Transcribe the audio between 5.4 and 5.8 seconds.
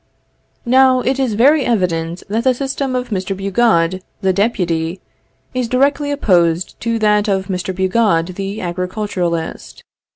is